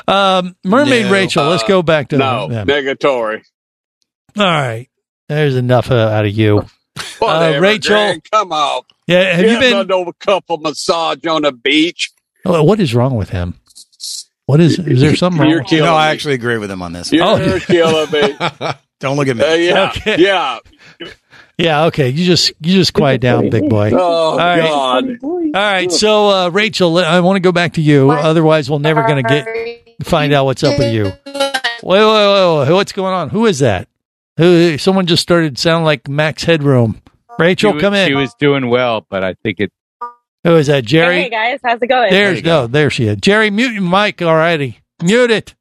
[0.08, 1.12] Um, Mermaid No.
[1.12, 2.66] Rachel, let's Uh, go back to no them.
[2.66, 3.42] negatory.
[4.36, 4.88] All right.
[5.28, 6.64] There's enough uh, out of you.
[7.18, 7.94] Whatever, Rachel.
[7.94, 8.82] Greg, come on.
[9.06, 12.10] Yeah, have you been- over a couple massage on the beach?
[12.44, 13.59] What is wrong with him?
[14.50, 15.48] What is, is there something wrong?
[15.50, 16.12] You're with killing No, I me.
[16.12, 17.12] actually agree with him on this.
[17.12, 17.58] You're Oh.
[17.60, 18.36] killing me.
[19.00, 19.44] Don't look at me.
[19.44, 20.16] Uh, yeah, Okay.
[20.22, 20.58] yeah.
[21.56, 22.08] Yeah, okay.
[22.08, 23.90] You just you just quiet down, big boy.
[23.92, 24.60] Oh All right.
[24.60, 25.04] God.
[25.22, 28.10] All right, so uh, Rachel, I want to go back to you.
[28.10, 31.04] Otherwise, we're never going to get find out what's up with you.
[31.82, 33.30] Wait, wait, wait, wait, what's going on?
[33.30, 33.88] Who is that?
[34.36, 34.76] Who?
[34.76, 37.00] Someone just started sounding like Max Headroom.
[37.38, 38.06] Rachel, was- come in.
[38.08, 39.72] She was doing well, but I think it.
[40.44, 40.84] Who is that?
[40.84, 41.22] Jerry.
[41.22, 42.10] Hey guys, how's it going?
[42.10, 43.16] There's no, there she is.
[43.20, 44.78] Jerry, mute your mic already.
[45.02, 45.54] Mute it.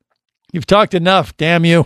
[0.53, 1.35] You've talked enough.
[1.37, 1.85] Damn you.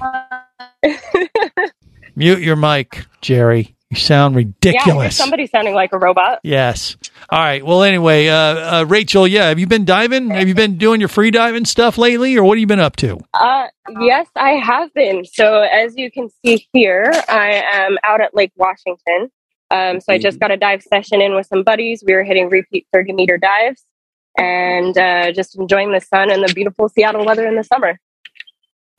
[2.16, 3.76] mute your mic, Jerry.
[3.90, 5.16] You sound Yeah, ridiculous.
[5.18, 6.40] somebody sounding like a robot.
[6.44, 6.98] Yes.
[7.30, 7.64] All right.
[7.66, 8.36] Well, anyway, uh,
[8.82, 10.30] uh, Rachel, yeah, have you been diving?
[10.32, 12.96] Have you been doing your free diving stuff lately, or what have you been up
[12.98, 13.20] to?
[13.34, 13.68] Uh,
[14.02, 15.26] yes, I have been.
[15.26, 19.30] So as you can see here, I am out at Lake Washington.
[19.72, 22.04] Um, so I just got a dive session in with some buddies.
[22.06, 23.84] We were hitting repeat 30 meter dives
[24.38, 28.00] and uh, just enjoying the sun and the beautiful Seattle weather in the summer.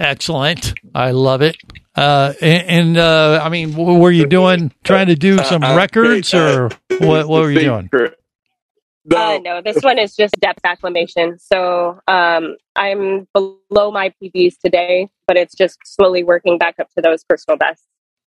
[0.01, 0.75] Excellent.
[0.95, 1.57] I love it.
[1.95, 4.73] Uh, and, and uh, I mean, what were you doing?
[4.83, 7.29] Trying to do some Uh, records, or what?
[7.29, 7.91] What were you doing?
[7.95, 11.39] Uh, no, this one is just depth acclimation.
[11.39, 17.03] So um, I'm below my PBs today, but it's just slowly working back up to
[17.03, 17.85] those personal bests.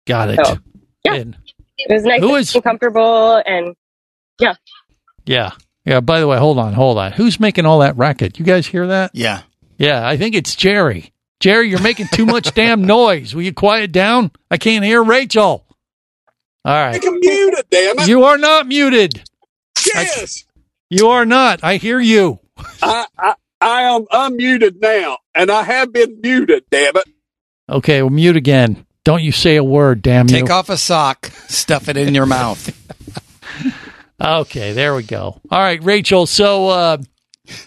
[0.05, 0.45] Got it.
[0.45, 0.57] So,
[1.05, 1.13] yeah.
[1.15, 1.38] And-
[1.77, 3.75] It was nice Who and comfortable, and
[4.39, 4.55] yeah,
[5.25, 5.51] yeah.
[5.85, 5.99] Yeah.
[5.99, 7.11] By the way, hold on, hold on.
[7.11, 8.39] Who's making all that racket?
[8.39, 9.11] You guys hear that?
[9.13, 9.41] Yeah.
[9.77, 11.13] Yeah, I think it's Jerry.
[11.39, 13.35] Jerry, you're making too much damn noise.
[13.35, 14.31] Will you quiet down?
[14.49, 15.65] I can't hear Rachel.
[16.63, 17.03] All right.
[17.05, 18.07] I'm muted, damn it.
[18.07, 19.21] You are not muted.
[19.85, 20.45] yes.
[20.89, 21.63] You are not.
[21.63, 22.39] I hear you.
[22.81, 27.05] I, I, I am unmuted now, and I have been muted, damn it.
[27.69, 28.85] Okay, well, mute again.
[29.05, 30.41] Don't you say a word, damn you.
[30.41, 32.75] Take off a sock, stuff it in your mouth.
[34.19, 35.41] Okay, there we go.
[35.51, 36.25] All right, Rachel.
[36.25, 36.97] So, uh,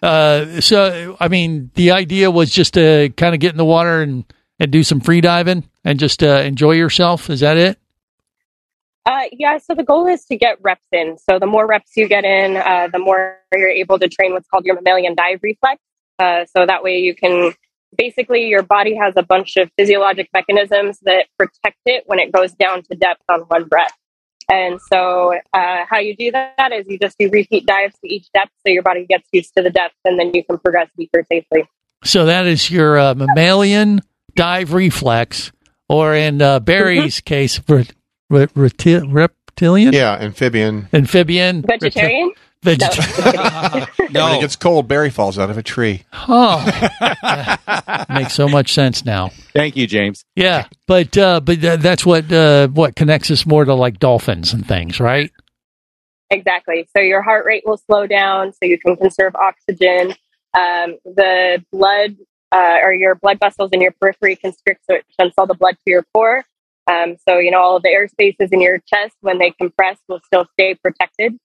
[0.03, 4.01] uh, so I mean, the idea was just to kind of get in the water
[4.01, 4.25] and
[4.59, 7.29] and do some free diving and just uh, enjoy yourself.
[7.29, 7.79] Is that it?
[9.05, 11.17] Uh, yeah, so the goal is to get reps in.
[11.19, 14.49] So the more reps you get in, uh, the more you're able to train what's
[14.49, 15.81] called your mammalian dive reflex.
[16.19, 17.53] Uh, so that way you can
[17.97, 22.53] basically your body has a bunch of physiologic mechanisms that protect it when it goes
[22.53, 23.93] down to depth on one breath.
[24.51, 28.29] And so uh, how you do that is you just do repeat dives to each
[28.33, 31.25] depth so your body gets used to the depth and then you can progress deeper
[31.31, 31.65] safely.
[32.05, 34.01] So that is your uh, mammalian
[34.37, 35.51] dive reflex,
[35.89, 37.89] or in uh, Barry's case, re-
[38.31, 40.89] re- reptilian, Yeah, amphibian.
[40.93, 42.33] amphibian, Vegetarian?
[42.63, 43.87] Vegetarian.
[44.11, 46.05] When it gets cold, Barry falls out of a tree.
[46.29, 46.65] Oh,
[48.09, 49.31] makes so much sense now.
[49.55, 50.25] Thank you, James.
[50.35, 54.55] Yeah, but uh, but uh, that's what uh, what connects us more to like dolphins
[54.55, 55.31] and things, right?
[56.31, 56.89] Exactly.
[56.97, 60.15] So your heart rate will slow down so you can conserve oxygen.
[60.55, 62.17] Um, the blood
[62.53, 65.75] uh, or your blood vessels in your periphery constrict so it shunts all the blood
[65.75, 66.45] to your core.
[66.87, 69.99] Um, so, you know, all of the air spaces in your chest, when they compress,
[70.09, 71.37] will still stay protected.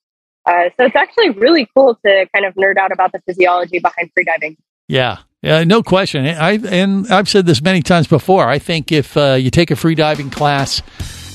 [0.45, 4.11] Uh, so it's actually really cool to kind of nerd out about the physiology behind
[4.17, 4.57] freediving.
[4.87, 6.25] Yeah, yeah, no question.
[6.25, 8.47] I and I've said this many times before.
[8.47, 10.81] I think if uh, you take a free diving class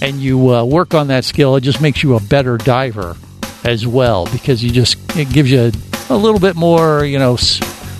[0.03, 3.17] and you uh, work on that skill, it just makes you a better diver
[3.65, 5.73] as well because you just it gives you a,
[6.11, 7.59] a little bit more, you know, s-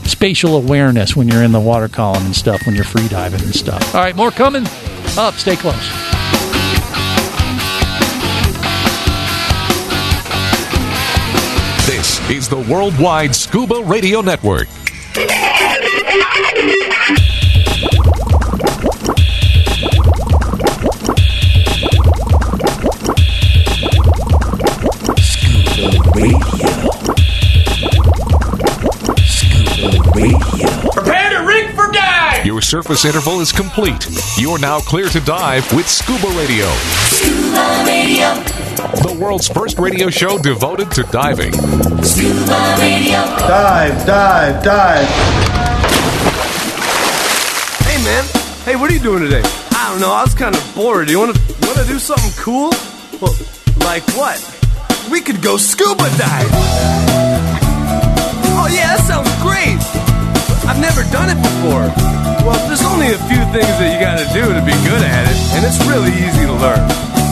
[0.09, 3.55] spatial awareness when you're in the water column and stuff when you're free diving and
[3.55, 3.95] stuff.
[3.95, 4.67] All right, more coming
[5.17, 5.35] up.
[5.35, 5.75] Stay close.
[12.31, 14.69] Is the Worldwide Scuba Radio Network.
[30.13, 30.78] Prepare
[32.49, 34.09] Your surface interval is complete.
[34.39, 36.65] You're now clear to dive with Scuba Radio.
[37.11, 38.33] Scuba Radio.
[39.05, 41.53] The world's first radio show devoted to diving.
[42.03, 43.21] Scuba Radio.
[43.45, 45.09] Dive, dive, dive.
[47.85, 48.25] Hey man,
[48.65, 49.43] hey, what are you doing today?
[49.73, 50.11] I don't know.
[50.11, 51.11] I was kind of bored.
[51.11, 52.71] You want to want to do something cool?
[53.21, 53.37] Well,
[53.81, 54.41] like what?
[55.13, 56.49] We could go scuba dive.
[58.57, 60.18] Oh yeah, that sounds great.
[60.69, 61.89] I've never done it before.
[62.45, 65.25] Well, there's only a few things that you got to do to be good at
[65.25, 66.85] it, and it's really easy to learn.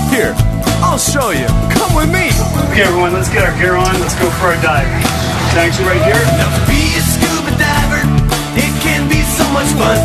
[0.09, 0.33] Here,
[0.81, 1.45] I'll show you.
[1.69, 2.33] Come with me.
[2.73, 3.93] Okay, everyone, let's get our gear on.
[4.01, 4.89] Let's go for a dive.
[5.53, 6.17] Tanks are right here.
[6.41, 8.03] Now be a scuba diver.
[8.57, 10.01] It can be so much fun.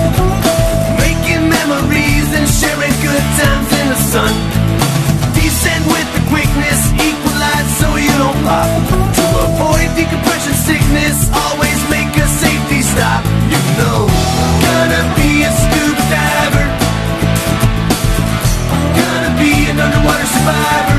[0.99, 4.31] Making memories and sharing good times in the sun.
[5.39, 8.67] Descend with the quickness, equalize so you don't pop.
[8.91, 12.11] To avoid decompression sickness, always make
[12.91, 13.23] stop.
[13.51, 13.99] You know,
[14.67, 16.67] gonna be a scuba diver.
[18.99, 20.91] Gonna be an underwater survivor.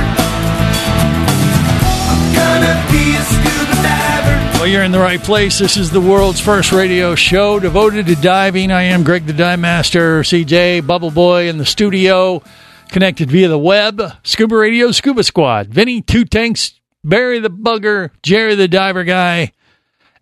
[4.63, 5.59] Well, you're in the right place.
[5.59, 8.71] This is the world's first radio show devoted to diving.
[8.71, 12.45] I am Greg the Dive Master, CJ, Bubble Boy in the studio,
[12.89, 18.55] connected via the web, Scuba Radio, Scuba Squad, Vinny, Two Tanks, Barry the Bugger, Jerry
[18.55, 19.51] the Diver Guy,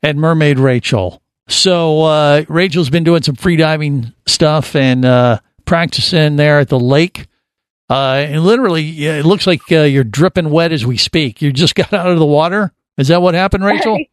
[0.02, 1.19] and Mermaid Rachel.
[1.50, 6.78] So, uh, Rachel's been doing some free diving stuff and uh, practicing there at the
[6.80, 7.26] lake.
[7.88, 11.42] Uh, and literally, yeah, it looks like uh, you're dripping wet as we speak.
[11.42, 12.72] You just got out of the water.
[12.96, 13.98] Is that what happened, Rachel?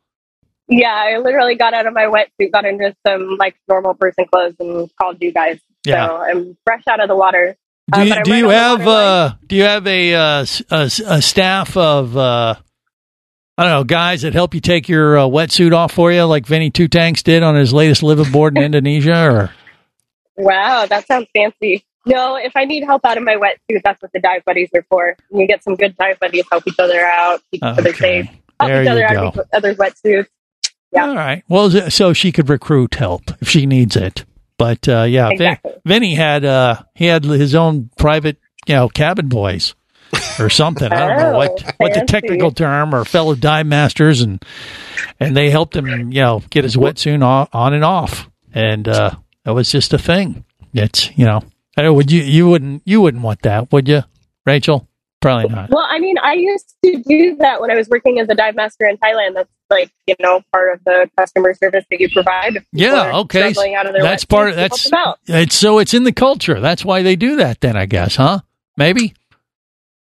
[0.70, 4.56] Yeah, I literally got out of my wetsuit, got into some like normal person clothes,
[4.60, 5.62] and called you guys.
[5.86, 6.06] Yeah.
[6.08, 7.56] So I'm fresh out of the water.
[7.94, 11.00] Do Uh, you, do you have uh, do you have a, uh, s- a s-
[11.00, 12.56] a staff of uh,
[13.58, 16.46] I don't know guys that help you take your uh, wetsuit off for you, like
[16.46, 19.24] Vinny Two Tanks did on his latest liveaboard in Indonesia?
[19.26, 19.52] Or
[20.38, 21.84] Wow, that sounds fancy.
[22.06, 24.86] No, if I need help out of my wetsuit, that's what the dive buddies are
[24.90, 25.16] for.
[25.32, 28.28] You get some good dive buddies, help each other out, keep each other safe,
[28.60, 30.28] help There each other out each other's wetsuits.
[30.96, 34.24] all right, well, so she could recruit help if she needs it.
[34.58, 38.38] But uh, yeah, Vin- Vinny had uh, he had his own private
[38.68, 39.76] you know cabin boys.
[40.40, 40.92] or something.
[40.92, 44.44] I don't know what what the technical term or fellow dive masters and
[45.20, 48.30] and they helped him, you know, get his wetsuit on, on and off.
[48.54, 49.12] And uh
[49.46, 50.44] it was just a thing.
[50.74, 51.44] It's you know,
[51.78, 54.04] I know would you you wouldn't you wouldn't want that, would you,
[54.46, 54.88] Rachel?
[55.20, 55.72] Probably not.
[55.72, 58.56] Well, I mean, I used to do that when I was working as a dive
[58.56, 59.34] master in Thailand.
[59.34, 62.64] That's like you know part of the customer service that you provide.
[62.72, 63.52] Yeah, okay.
[63.52, 64.56] struggling Out of their That's part.
[64.56, 64.92] help That's
[65.28, 66.60] it's so it's in the culture.
[66.60, 67.62] That's why they do that.
[67.62, 68.40] Then I guess, huh?
[68.76, 69.16] Maybe.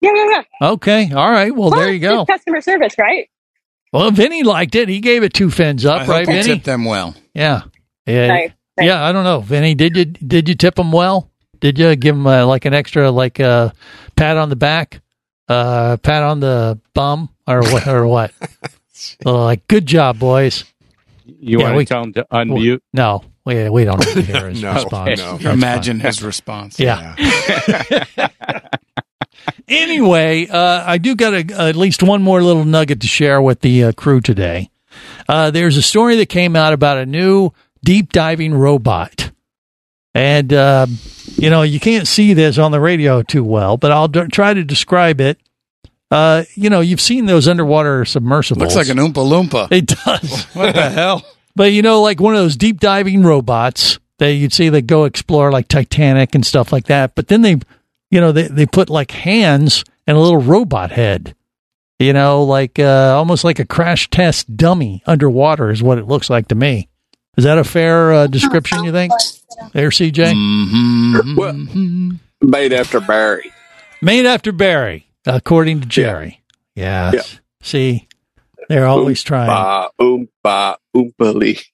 [0.03, 0.69] Yeah, yeah, yeah.
[0.73, 1.11] Okay.
[1.13, 1.55] All right.
[1.55, 2.27] Well, there you go.
[2.27, 3.29] Customer service, right?
[3.93, 4.89] Well, Vinny liked it.
[4.89, 6.43] He gave it two fins up, I right, you Vinny?
[6.43, 7.15] tipped them well.
[7.35, 7.63] Yeah.
[8.07, 8.27] Yeah.
[8.27, 8.87] Nice, nice.
[8.87, 9.05] Yeah.
[9.05, 9.75] I don't know, Vinny.
[9.75, 11.31] Did you did you tip him well?
[11.61, 13.71] Did you give him uh, like an extra like uh,
[14.17, 15.01] pat on the back,
[15.49, 17.87] uh, pat on the bum, or what?
[17.87, 18.33] Or what?
[19.25, 20.65] Uh, like good job, boys.
[21.25, 22.81] You Yeah, want we- to tell him to unmute?
[22.93, 25.19] No, we we don't need to hear his No, response.
[25.21, 25.37] no.
[25.51, 26.07] Imagine fine.
[26.07, 26.81] his response.
[26.81, 27.15] Yeah.
[29.69, 33.61] Anyway, uh, I do got a, at least one more little nugget to share with
[33.61, 34.71] the uh, crew today.
[35.29, 37.51] Uh, there's a story that came out about a new
[37.85, 39.31] deep diving robot.
[40.15, 40.87] And, uh,
[41.37, 44.53] you know, you can't see this on the radio too well, but I'll d- try
[44.53, 45.39] to describe it.
[46.11, 48.75] Uh, you know, you've seen those underwater submersibles.
[48.75, 49.69] Looks like an Oompa Loompa.
[49.73, 50.45] It does.
[50.55, 51.25] What the hell?
[51.57, 55.05] But you know, like one of those deep diving robots that you'd see that go
[55.05, 57.15] explore like Titanic and stuff like that.
[57.15, 57.57] But then they,
[58.13, 61.35] you know, they, they put like hands and a little robot head,
[61.99, 66.29] you know, like uh, almost like a crash test dummy underwater is what it looks
[66.29, 66.91] like to me.
[67.39, 69.13] Is that a fair uh, description, you think?
[69.73, 70.35] There, CJ?
[70.35, 71.37] Mm-hmm.
[71.37, 72.09] Well,
[72.43, 73.51] made after Barry.
[74.03, 76.43] Made after Barry, according to Jerry.
[76.75, 77.13] Yeah.
[77.15, 77.23] Yeah.
[77.63, 78.09] See,
[78.69, 79.49] they're always trying.
[79.49, 79.89] Oompa,
[80.45, 81.65] oompa, oompally.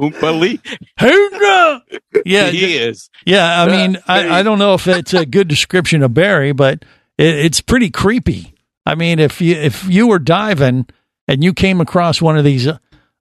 [0.00, 0.58] Oompa
[0.98, 1.82] Hoorah!
[2.24, 3.10] Yeah, he is.
[3.26, 6.52] Yeah, I uh, mean, I, I don't know if it's a good description of Barry,
[6.52, 6.84] but
[7.18, 8.54] it, it's pretty creepy.
[8.86, 10.86] I mean, if you if you were diving
[11.28, 12.68] and you came across one of these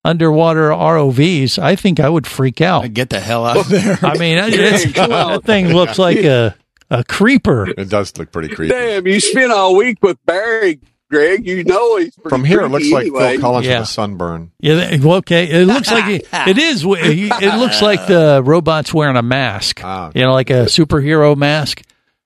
[0.03, 2.93] underwater ROVs, I think I would freak out.
[2.93, 3.99] Get the hell out of there.
[4.01, 6.55] I mean, that, that thing looks like a
[6.89, 7.67] a creeper.
[7.77, 8.73] It does look pretty creepy.
[8.73, 10.80] Damn, you spent all week with Barry,
[11.10, 11.45] Greg.
[11.45, 13.32] You know he's pretty From here, it looks like anyway.
[13.34, 13.80] Phil Collins Yeah.
[13.80, 14.51] with a sunburn.
[14.60, 15.45] Yeah, well, okay.
[15.62, 16.84] It looks like it, it is.
[16.86, 19.82] It looks like the robot's wearing a mask.
[19.84, 20.12] Ah.
[20.14, 21.82] You know, like a superhero mask.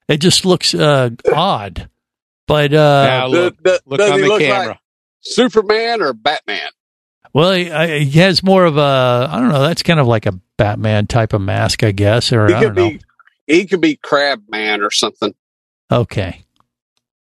[0.08, 1.90] It just looks uh, odd.
[2.46, 4.68] But Now uh, look, Does- look on the look camera.
[4.68, 4.80] like
[5.22, 6.70] Superman or Batman?
[7.34, 9.28] well, he, he has more of a.
[9.32, 9.62] I don't know.
[9.62, 12.76] That's kind of like a Batman type of mask, I guess, or He I could
[12.76, 12.90] don't know.
[12.90, 13.02] be.
[13.48, 15.34] He could be Crab Man or something.
[15.92, 16.43] Okay.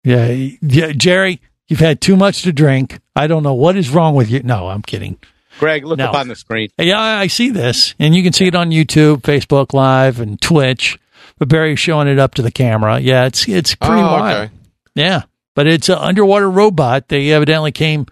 [0.04, 0.28] Yeah,
[0.62, 3.00] yeah, Jerry, you've had too much to drink.
[3.16, 4.42] I don't know what is wrong with you.
[4.44, 5.18] No, I'm kidding.
[5.60, 6.06] Greg, look No.
[6.08, 6.70] up on the screen.
[6.78, 10.98] Yeah, I see this, and you can see it on YouTube, Facebook Live, and Twitch.
[11.38, 13.00] But Barry's showing it up to the camera.
[13.00, 14.38] Yeah, it's it's pretty Oh, wild.
[14.46, 14.54] okay.
[14.96, 15.24] Yeah,
[15.56, 18.08] but it's an underwater robot they evidently came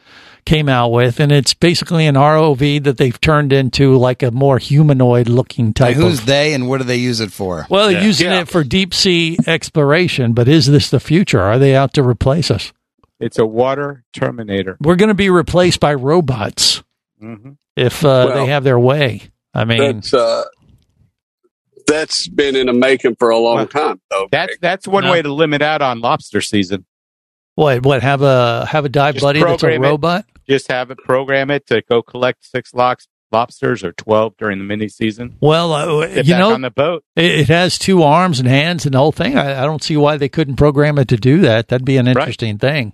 [0.47, 4.57] came out with, and it's basically an ROV that they've turned into like a more
[4.57, 6.25] humanoid looking type Who's of.
[6.25, 7.67] they and what do they use it for?
[7.69, 8.05] Well, they're Yeah.
[8.05, 8.41] using Yeah.
[8.41, 11.41] it for deep sea exploration, but is this the future?
[11.41, 12.71] Are they out to replace us?
[13.19, 14.77] It's a water terminator.
[14.79, 16.81] We're going to be replaced by robots
[17.19, 19.23] hmm if uh, Well, they have their way.
[19.53, 20.45] I mean, That's uh,
[21.87, 24.27] that's been in the making for a long Well, time, though.
[24.31, 25.11] That's that's one No.
[25.11, 26.85] way to limit out on lobster season.
[27.55, 27.83] what?
[27.85, 28.01] What?
[28.03, 30.25] Have a have a dive Just buddy that's a robot?
[30.27, 30.36] it.
[30.47, 30.55] Robot?
[30.55, 34.63] Just have it program it to go collect six locks, lobsters or twelve during the
[34.63, 35.37] mini season.
[35.39, 37.03] Well, uh, you know, on the boat.
[37.15, 39.37] it, it has two arms and hands and the whole thing.
[39.37, 41.67] I, I don't see why they couldn't program it to do that.
[41.67, 42.93] That'd be an interesting thing.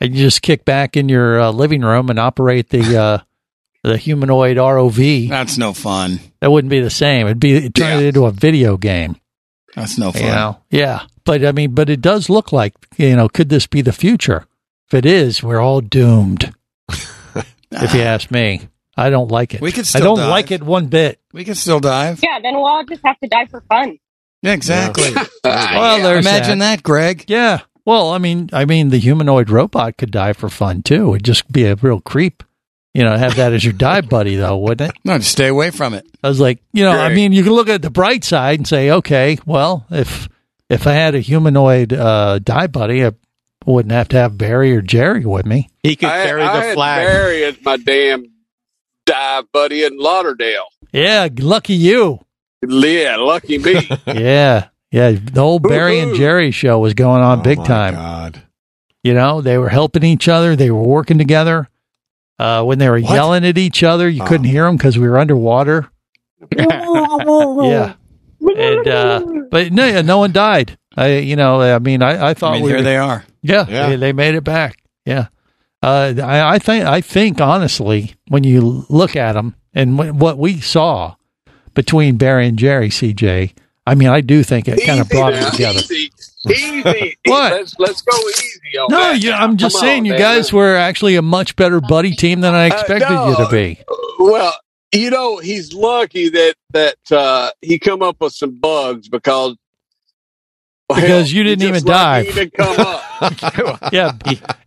[0.00, 3.18] And you just kick back in your uh, living room and operate the uh,
[3.84, 5.28] the humanoid ROV.
[5.28, 6.20] That's no fun.
[6.40, 7.26] That wouldn't be the same.
[7.26, 9.16] It'd be it'd turn it into a video game.
[9.74, 10.22] That's no fun.
[10.22, 10.58] You know?
[10.70, 11.02] Yeah.
[11.24, 14.46] But I mean, but it does look like, you know, could this be the future?
[14.86, 16.54] If it is, we're all doomed.
[17.70, 18.68] If you ask me.
[18.96, 19.60] I don't like it.
[19.60, 20.28] We could I don't dive.
[20.28, 21.20] like it one bit.
[21.32, 22.20] We can still dive.
[22.22, 23.98] Yeah, then we'll all just have to die for fun.
[24.42, 25.10] Yeah, exactly.
[25.44, 27.24] Well, there's Imagine that, Greg.
[27.28, 27.60] Yeah.
[27.84, 31.14] Well, I mean, I mean, the humanoid robot could die for fun too.
[31.14, 32.42] It'd just be a real creep.
[32.92, 34.96] You know, have that as your dive buddy, though, wouldn't it?
[35.04, 36.04] No, just stay away from it.
[36.22, 38.66] I was like, you know, I mean, you can look at the bright side and
[38.66, 40.28] say, okay, well, if
[40.68, 43.12] if I had a humanoid uh, dive buddy, I
[43.68, 45.68] wouldn't have to have Barry or Jerry with me.
[45.82, 47.06] He could I, carry I the had flag.
[47.06, 48.24] Barry as my damn
[49.06, 50.66] dive buddy in Lauderdale.
[50.92, 52.20] Yeah, lucky you.
[52.66, 53.74] Yeah, lucky me.
[54.06, 55.12] Yeah, yeah.
[55.12, 57.94] The old Barry and Jerry show was going on Oh, big my time.
[57.94, 58.42] God.
[59.04, 60.56] You know, they were helping each other.
[60.56, 61.68] They were working together.
[62.38, 63.12] Uh, when they were What?
[63.14, 64.26] yelling at each other, you Oh.
[64.26, 65.88] couldn't hear them because we were underwater.
[66.56, 67.94] yeah,
[68.40, 70.78] and uh, but no, no one died.
[70.96, 73.24] I, you know, I mean, I, I thought I mean, we here were- they are.
[73.48, 73.88] Yeah, Yeah.
[73.90, 74.78] They, they made it back.
[75.04, 75.28] Yeah,
[75.82, 80.36] uh, I, I think I think honestly, when you look at them and wh- what
[80.38, 81.14] we saw
[81.74, 83.52] between Barry and Jerry, CJ,
[83.86, 85.78] I mean, I do think it kind of brought now, them together.
[85.80, 86.10] Easy,
[86.50, 87.16] easy.
[87.26, 87.52] What?
[87.52, 89.22] Let's let's go easy on No, that.
[89.22, 89.32] you.
[89.32, 90.20] I'm just Come saying, on, you man.
[90.20, 93.78] guys were actually a much better buddy team than I expected you to be.
[94.18, 94.54] Well,
[94.92, 99.56] you know, he's lucky that that uh, he come up with some bugs because
[100.88, 102.34] Because hell, you didn't even just lucky dive.
[102.34, 103.04] He come up.
[103.92, 104.12] yeah,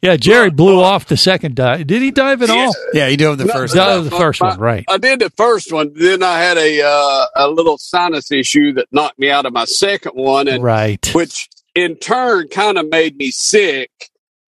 [0.01, 0.15] yeah.
[0.17, 1.87] Jerry blew off the second dive.
[1.87, 2.73] Did he dive at all?
[2.93, 3.75] Yeah, he dove the first.
[3.75, 4.85] no, Dove the first one, right?
[4.89, 5.91] I did the first one.
[5.95, 9.65] Then I had a uh, a little sinus issue that knocked me out of my
[9.65, 11.09] second one, and Right.
[11.13, 13.89] which in turn kind of made me sick.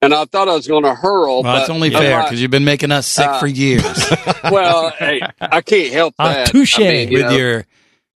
[0.02, 1.44] And I thought I was going to hurl.
[1.44, 3.84] Well, but it's only I'm fair because you've been making us sick uh, for years
[4.52, 6.48] well, hey, I can't help Ah, that.
[6.48, 6.78] touche.
[6.78, 7.66] I mean, you with know, your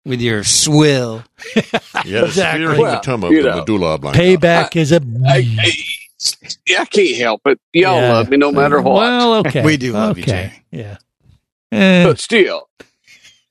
[0.06, 1.24] with your swill.
[2.06, 2.66] Yeah, Exactly.
[2.68, 3.58] sphere Well, hematoma you of the know.
[3.60, 4.24] medulla oblongata.
[4.24, 5.02] Payback is a.
[5.28, 5.72] I, I,
[6.68, 7.60] yeah, I can't help it.
[7.74, 8.14] Y'all Yeah.
[8.14, 8.94] love me no matter what.
[8.96, 9.64] Well, okay.
[9.66, 10.54] We do love you, okay.
[10.72, 10.98] Yeah.
[11.72, 12.70] Eh, but still,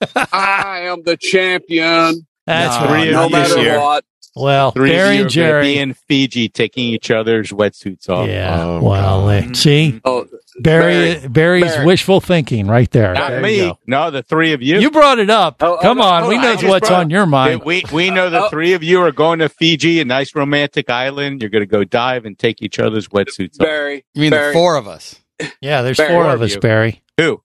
[0.14, 2.26] I am the champion.
[2.46, 3.02] that's No, right.
[3.04, 3.80] Three no of matter here.
[3.80, 4.04] what.
[4.36, 5.78] Well, Three Barry and you be Jerry.
[5.78, 8.28] in Fiji taking each other's wetsuits off.
[8.28, 8.62] Yeah.
[8.64, 9.50] Oh, well, God.
[9.50, 10.26] eh, see, Oh,
[10.58, 11.86] Barry, Barry, Barry's Barry.
[11.86, 13.14] wishful thinking right there.
[13.14, 13.72] Not There me.
[13.86, 14.80] No, the three of you.
[14.80, 15.56] You brought it up.
[15.60, 17.62] Oh, oh, Come no, on, hold we know what's on your mind.
[17.64, 18.48] we we know the Oh.
[18.48, 21.40] three of you are going to Fiji, a nice romantic island.
[21.40, 23.66] You're going to go dive and take each other's wetsuits off.
[23.66, 24.04] Barry.
[24.14, 25.20] You mean Barry, the four of us?
[25.60, 26.60] Yeah, there's Barry, four four of of us, you.
[26.60, 27.02] Barry.
[27.18, 27.40] Who?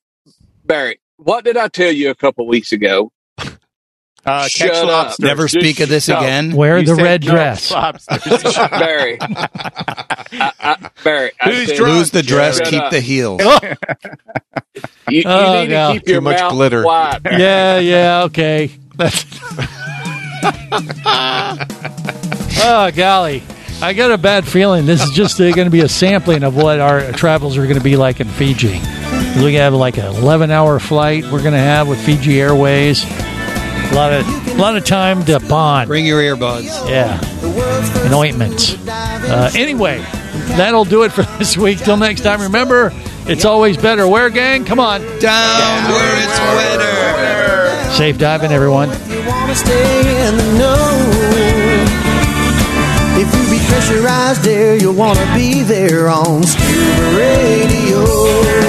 [0.65, 3.11] Barry, what did I tell you a couple weeks ago?
[4.25, 4.87] Uh, Shut catch up.
[4.87, 5.19] lobsters.
[5.25, 6.17] Never speak of this no.
[6.17, 6.51] again.
[6.55, 7.71] Wear You the said red no dress.
[7.71, 8.53] lobsters.
[8.69, 9.17] Barry.
[9.21, 9.47] I,
[10.59, 11.31] I, Barry.
[11.41, 11.93] I Who's said, drunk?
[11.95, 12.91] Lose the dress, Shut keep up.
[12.91, 13.41] the heels.
[13.43, 13.59] Oh,
[15.09, 15.87] You, you Oh, need God.
[15.87, 16.83] to keep Too your much mouth glitter.
[16.83, 17.21] quiet.
[17.25, 18.71] yeah, yeah, okay.
[18.95, 19.25] That's.
[22.61, 23.43] oh golly,
[23.81, 26.55] I got a bad feeling this is just uh, going to be a sampling of
[26.55, 28.79] what our travels are going to be like in Fiji.
[29.43, 33.03] We have like an 11 hour flight we're going to have with Fiji Airways.
[33.91, 35.87] A lot of a lot of time to bond.
[35.87, 36.65] Bring your earbuds.
[36.89, 37.19] Yeah,
[38.05, 38.75] and ointments.
[38.87, 39.99] Uh, anyway,
[40.57, 41.79] that'll do it for this week.
[41.79, 42.91] Till next time, remember,
[43.25, 44.07] it's always better.
[44.07, 44.65] Where, gang?
[44.65, 45.01] Come on.
[45.19, 47.93] Down where it's wetter.
[47.95, 48.89] Safe diving, everyone.
[49.09, 50.75] you wanna stay in the know.
[53.21, 58.68] If you be pressurized there, you'll wanna be there on Scuba Radio.